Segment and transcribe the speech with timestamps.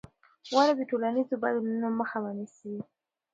[0.55, 2.71] ولې د ټولنیزو بدلونونو مخه مه نیسې؟